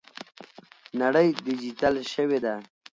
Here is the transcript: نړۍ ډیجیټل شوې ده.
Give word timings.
نړۍ 1.01 1.27
ډیجیټل 1.45 1.95
شوې 2.13 2.39
ده. 2.45 2.55